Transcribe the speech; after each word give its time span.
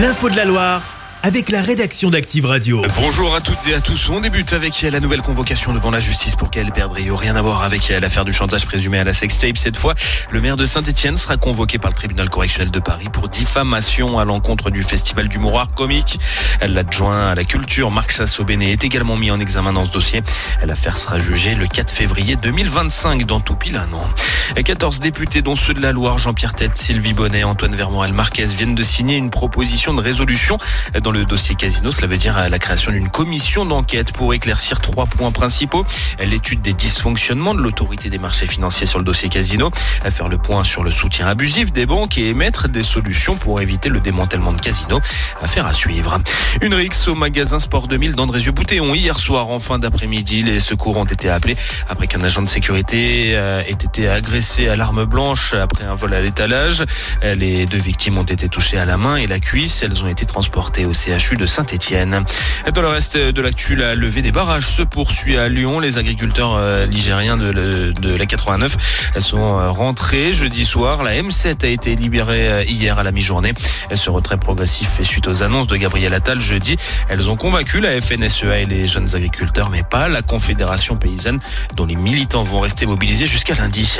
L'info 0.00 0.30
de 0.30 0.36
la 0.36 0.46
Loire 0.46 0.89
avec 1.22 1.50
la 1.50 1.60
rédaction 1.60 2.10
d'Active 2.10 2.46
Radio. 2.46 2.82
Bonjour 2.96 3.34
à 3.34 3.40
toutes 3.40 3.66
et 3.68 3.74
à 3.74 3.80
tous. 3.80 4.08
On 4.08 4.20
débute 4.20 4.52
avec 4.52 4.80
la 4.82 5.00
nouvelle 5.00 5.20
convocation 5.20 5.72
devant 5.72 5.90
la 5.90 6.00
justice 6.00 6.34
pour 6.34 6.50
qu'elle 6.50 6.72
perdrait. 6.72 7.04
Rien 7.10 7.36
à 7.36 7.42
voir 7.42 7.62
avec 7.62 7.88
l'affaire 7.88 8.24
du 8.24 8.32
chantage 8.32 8.64
présumé 8.64 8.98
à 8.98 9.04
la 9.04 9.12
sextape. 9.12 9.58
Cette 9.58 9.76
fois, 9.76 9.94
le 10.30 10.40
maire 10.40 10.56
de 10.56 10.64
Saint-Etienne 10.64 11.16
sera 11.16 11.36
convoqué 11.36 11.78
par 11.78 11.90
le 11.90 11.96
tribunal 11.96 12.30
correctionnel 12.30 12.70
de 12.70 12.80
Paris 12.80 13.08
pour 13.12 13.28
diffamation 13.28 14.18
à 14.18 14.24
l'encontre 14.24 14.70
du 14.70 14.82
festival 14.82 15.28
d'humour 15.28 15.60
art 15.60 15.74
comique. 15.74 16.18
L'adjoint 16.66 17.30
à 17.30 17.34
la 17.34 17.44
culture, 17.44 17.90
Marc 17.90 18.12
Chassot-Bénet, 18.12 18.72
est 18.72 18.84
également 18.84 19.16
mis 19.16 19.30
en 19.30 19.40
examen 19.40 19.72
dans 19.72 19.84
ce 19.84 19.92
dossier. 19.92 20.22
L'affaire 20.64 20.96
sera 20.96 21.18
jugée 21.18 21.54
le 21.54 21.66
4 21.66 21.90
février 21.90 22.36
2025 22.36 23.26
dans 23.26 23.40
tout 23.40 23.56
pile 23.56 23.76
un 23.76 23.92
an. 23.92 24.08
14 24.62 25.00
députés, 25.00 25.42
dont 25.42 25.56
ceux 25.56 25.74
de 25.74 25.80
la 25.80 25.92
Loire, 25.92 26.18
Jean-Pierre 26.18 26.54
Tête, 26.54 26.76
Sylvie 26.76 27.12
Bonnet, 27.12 27.44
Antoine 27.44 27.74
Vermorel 27.74 28.12
Marquez, 28.12 28.46
viennent 28.46 28.74
de 28.74 28.82
signer 28.82 29.16
une 29.16 29.30
proposition 29.30 29.94
de 29.94 30.00
résolution 30.00 30.58
le 31.12 31.24
dossier 31.24 31.54
Casino. 31.54 31.90
Cela 31.90 32.06
veut 32.06 32.16
dire 32.16 32.48
la 32.48 32.58
création 32.58 32.92
d'une 32.92 33.08
commission 33.08 33.64
d'enquête 33.64 34.12
pour 34.12 34.34
éclaircir 34.34 34.80
trois 34.80 35.06
points 35.06 35.32
principaux. 35.32 35.84
L'étude 36.18 36.62
des 36.62 36.72
dysfonctionnements 36.72 37.54
de 37.54 37.60
l'autorité 37.60 38.10
des 38.10 38.18
marchés 38.18 38.46
financiers 38.46 38.86
sur 38.86 38.98
le 38.98 39.04
dossier 39.04 39.28
Casino, 39.28 39.70
faire 40.10 40.28
le 40.28 40.38
point 40.38 40.64
sur 40.64 40.82
le 40.82 40.90
soutien 40.90 41.26
abusif 41.26 41.72
des 41.72 41.86
banques 41.86 42.18
et 42.18 42.28
émettre 42.28 42.68
des 42.68 42.82
solutions 42.82 43.36
pour 43.36 43.60
éviter 43.60 43.88
le 43.88 44.00
démantèlement 44.00 44.52
de 44.52 44.60
Casino. 44.60 45.00
Affaire 45.42 45.66
à 45.66 45.72
suivre. 45.72 46.18
Une 46.60 46.74
rixe 46.74 47.08
au 47.08 47.14
magasin 47.14 47.58
Sport 47.58 47.88
2000 47.88 48.14
d'Andrézieux-Boutéon. 48.14 48.94
Hier 48.94 49.18
soir, 49.18 49.48
en 49.48 49.58
fin 49.58 49.78
d'après-midi, 49.78 50.42
les 50.42 50.60
secours 50.60 50.96
ont 50.96 51.04
été 51.04 51.30
appelés 51.30 51.56
après 51.88 52.06
qu'un 52.06 52.22
agent 52.22 52.42
de 52.42 52.48
sécurité 52.48 53.32
euh, 53.34 53.62
ait 53.62 53.70
été 53.70 54.08
agressé 54.08 54.68
à 54.68 54.76
l'arme 54.76 55.04
blanche 55.04 55.54
après 55.54 55.84
un 55.84 55.94
vol 55.94 56.14
à 56.14 56.20
l'étalage. 56.20 56.84
Les 57.22 57.66
deux 57.66 57.78
victimes 57.78 58.18
ont 58.18 58.24
été 58.24 58.48
touchées 58.48 58.78
à 58.78 58.84
la 58.84 58.96
main 58.96 59.16
et 59.16 59.26
la 59.26 59.40
cuisse. 59.40 59.82
Elles 59.82 60.02
ont 60.02 60.08
été 60.08 60.26
transportées 60.26 60.86
au 60.86 60.94
CHU 61.00 61.36
de 61.36 61.46
Saint-Etienne. 61.46 62.24
Dans 62.74 62.82
le 62.82 62.88
reste 62.88 63.16
de 63.16 63.40
l'actu, 63.40 63.74
la 63.74 63.94
levée 63.94 64.20
des 64.20 64.32
barrages 64.32 64.66
se 64.66 64.82
poursuit 64.82 65.38
à 65.38 65.48
Lyon. 65.48 65.80
Les 65.80 65.96
agriculteurs 65.96 66.56
euh, 66.56 66.84
ligériens 66.84 67.38
de, 67.38 68.16
la 68.16 68.26
89 68.26 68.76
sont 69.18 69.38
euh, 69.38 69.70
rentrés 69.70 70.32
jeudi 70.32 70.64
soir. 70.64 71.02
La 71.02 71.14
M7 71.14 71.64
a 71.64 71.68
été 71.68 71.94
libérée 71.94 72.52
euh, 72.52 72.64
hier 72.64 72.98
à 72.98 73.02
la 73.02 73.12
mi-journée. 73.12 73.52
Ce 73.94 74.10
retrait 74.10 74.36
progressif 74.36 74.90
fait 74.90 75.02
suite 75.02 75.26
aux 75.26 75.42
annonces 75.42 75.68
de 75.68 75.76
Gabriel 75.76 76.12
Attal 76.12 76.40
jeudi. 76.40 76.76
Elles 77.08 77.30
ont 77.30 77.36
convaincu 77.36 77.80
la 77.80 77.98
FNSEA 77.98 78.60
et 78.60 78.64
les 78.66 78.86
jeunes 78.86 79.14
agriculteurs, 79.14 79.70
mais 79.70 79.82
pas 79.82 80.08
la 80.08 80.20
Confédération 80.20 80.96
paysanne, 80.96 81.40
dont 81.76 81.86
les 81.86 81.96
militants 81.96 82.42
vont 82.42 82.60
rester 82.60 82.84
mobilisés 82.84 83.26
jusqu'à 83.26 83.54
lundi. 83.54 83.98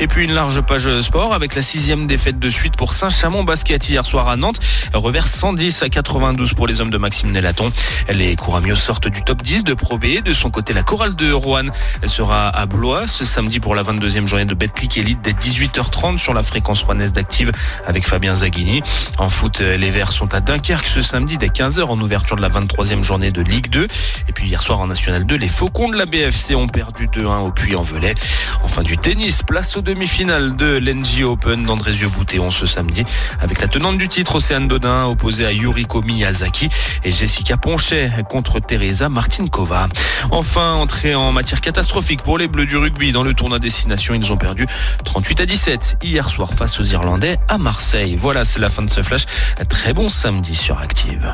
Et 0.00 0.08
puis 0.08 0.24
une 0.24 0.32
large 0.32 0.60
page 0.62 1.00
sport 1.00 1.32
avec 1.32 1.54
la 1.54 1.62
sixième 1.62 2.06
défaite 2.06 2.38
de 2.38 2.50
suite 2.50 2.76
pour 2.76 2.92
Saint-Chamond 2.92 3.44
Basket 3.44 3.88
hier 3.88 4.04
soir 4.04 4.28
à 4.28 4.36
Nantes. 4.36 4.60
Revers 4.92 5.28
110 5.28 5.82
à 5.82 5.88
92 5.88 6.39
pour 6.48 6.66
les 6.66 6.80
hommes 6.80 6.90
de 6.90 6.98
Maxime 6.98 7.30
Nellaton. 7.30 7.70
Les 8.08 8.34
Couramio 8.34 8.74
sortent 8.74 9.08
du 9.08 9.22
top 9.22 9.42
10 9.42 9.64
de 9.64 9.74
Pro 9.74 9.98
B. 9.98 10.22
De 10.24 10.32
son 10.32 10.50
côté, 10.50 10.72
la 10.72 10.82
chorale 10.82 11.14
de 11.14 11.32
Rouen 11.32 11.66
sera 12.06 12.48
à 12.48 12.66
Blois 12.66 13.06
ce 13.06 13.24
samedi 13.24 13.60
pour 13.60 13.74
la 13.74 13.82
22e 13.82 14.26
journée 14.26 14.46
de 14.46 14.54
Betclic 14.54 14.96
Elite 14.96 15.20
dès 15.22 15.32
18h30 15.32 16.16
sur 16.16 16.32
la 16.32 16.42
fréquence 16.42 16.82
rouennaise 16.82 17.12
d'Active 17.12 17.52
avec 17.86 18.06
Fabien 18.06 18.34
Zaghini. 18.34 18.82
En 19.18 19.28
foot, 19.28 19.60
les 19.60 19.90
Verts 19.90 20.12
sont 20.12 20.32
à 20.34 20.40
Dunkerque 20.40 20.86
ce 20.86 21.02
samedi 21.02 21.36
dès 21.36 21.48
15h 21.48 21.84
en 21.84 22.00
ouverture 22.00 22.36
de 22.36 22.42
la 22.42 22.48
23e 22.48 23.02
journée 23.02 23.30
de 23.30 23.42
Ligue 23.42 23.68
2. 23.68 23.86
Et 24.28 24.32
puis 24.32 24.48
hier 24.48 24.62
soir 24.62 24.80
en 24.80 24.86
National 24.86 25.26
2, 25.26 25.36
les 25.36 25.48
Faucons 25.48 25.88
de 25.88 25.96
la 25.96 26.06
BFC 26.06 26.54
ont 26.54 26.68
perdu 26.68 27.06
2-1 27.06 27.40
au 27.46 27.50
Puy-en-Velay. 27.50 28.14
Enfin 28.62 28.82
du 28.82 28.96
tennis, 28.96 29.42
place 29.42 29.76
aux 29.76 29.82
demi-finales 29.82 30.56
de 30.56 30.78
l'NG 30.78 31.24
Open 31.24 31.64
d'Andrézieux-Boutéon 31.64 32.50
ce 32.50 32.66
samedi 32.66 33.04
avec 33.40 33.60
la 33.60 33.68
tenante 33.68 33.98
du 33.98 34.08
titre 34.08 34.36
Océane 34.36 34.68
Dodin 34.68 35.06
opposée 35.06 35.46
à 35.46 35.52
Yuriko 35.52 36.00
Miyazaki 36.30 36.68
et 37.04 37.10
Jessica 37.10 37.56
Ponchet 37.56 38.10
contre 38.28 38.60
Teresa 38.60 39.08
Martinkova. 39.08 39.88
Enfin, 40.30 40.74
entrée 40.74 41.14
en 41.14 41.32
matière 41.32 41.60
catastrophique 41.60 42.22
pour 42.22 42.38
les 42.38 42.48
Bleus 42.48 42.66
du 42.66 42.76
rugby 42.76 43.12
dans 43.12 43.22
le 43.22 43.34
tournoi 43.34 43.58
destination. 43.58 44.14
Ils 44.14 44.30
ont 44.32 44.36
perdu 44.36 44.66
38 45.04 45.40
à 45.40 45.46
17 45.46 45.98
hier 46.02 46.28
soir 46.28 46.50
face 46.54 46.78
aux 46.78 46.84
Irlandais 46.84 47.38
à 47.48 47.58
Marseille. 47.58 48.16
Voilà, 48.18 48.44
c'est 48.44 48.60
la 48.60 48.68
fin 48.68 48.82
de 48.82 48.90
ce 48.90 49.02
flash. 49.02 49.24
Très 49.68 49.92
bon 49.92 50.08
samedi 50.08 50.54
sur 50.54 50.78
Active. 50.78 51.32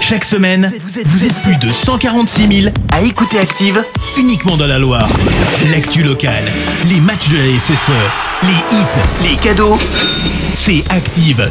Chaque 0.00 0.24
semaine, 0.24 0.72
vous 1.06 1.26
êtes 1.26 1.42
plus 1.42 1.56
de 1.56 1.72
146 1.72 2.62
000 2.62 2.74
à 2.92 3.02
écouter 3.02 3.38
Active 3.38 3.84
uniquement 4.16 4.56
dans 4.56 4.66
la 4.66 4.78
Loire. 4.78 5.08
L'actu 5.72 6.02
locale, 6.02 6.52
les 6.88 7.00
matchs 7.00 7.28
de 7.28 7.36
la 7.36 7.58
SSE, 7.58 7.90
les 8.42 8.76
hits, 8.76 9.30
les 9.30 9.36
cadeaux, 9.36 9.78
c'est 10.54 10.84
Active. 10.90 11.50